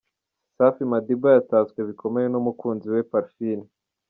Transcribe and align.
Safi 0.55 0.83
Madiba 0.91 1.29
yatatswe 1.37 1.79
bikomeye 1.89 2.27
n’umukunzi 2.29 2.85
we 2.93 3.01
Parfine. 3.11 3.65